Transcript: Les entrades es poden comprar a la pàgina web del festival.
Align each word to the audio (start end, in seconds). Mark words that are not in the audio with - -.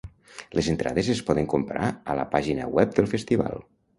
Les 0.59 0.69
entrades 0.71 1.09
es 1.15 1.21
poden 1.27 1.49
comprar 1.51 1.91
a 2.13 2.17
la 2.21 2.25
pàgina 2.33 2.69
web 2.79 2.99
del 3.01 3.13
festival. 3.15 3.63